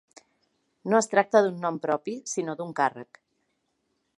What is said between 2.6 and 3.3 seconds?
d'un càrrec.